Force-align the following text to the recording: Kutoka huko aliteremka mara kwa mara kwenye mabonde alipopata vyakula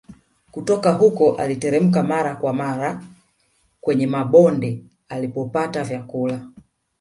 Kutoka 0.51 0.91
huko 0.93 1.35
aliteremka 1.35 2.03
mara 2.03 2.35
kwa 2.35 2.53
mara 2.53 3.03
kwenye 3.81 4.07
mabonde 4.07 4.83
alipopata 5.09 5.83
vyakula 5.83 6.47